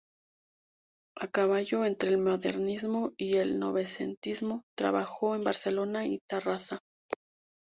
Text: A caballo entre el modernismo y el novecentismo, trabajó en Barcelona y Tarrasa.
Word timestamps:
A 1.15 1.27
caballo 1.27 1.85
entre 1.85 2.09
el 2.09 2.17
modernismo 2.17 3.13
y 3.17 3.37
el 3.37 3.59
novecentismo, 3.59 4.63
trabajó 4.75 5.35
en 5.35 5.43
Barcelona 5.43 6.07
y 6.07 6.21
Tarrasa. 6.27 6.79